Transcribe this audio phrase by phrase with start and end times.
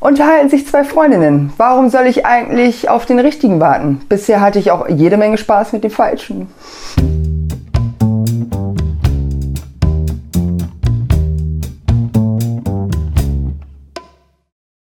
[0.00, 1.52] Unterhalten sich zwei Freundinnen.
[1.58, 4.00] Warum soll ich eigentlich auf den richtigen warten?
[4.08, 6.48] Bisher hatte ich auch jede Menge Spaß mit dem Falschen.